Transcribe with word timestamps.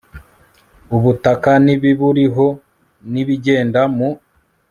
ubutaka 0.95 1.51
n'ibiburiho, 1.65 2.47
n'ibigenda 3.11 3.81
mu 3.95 4.09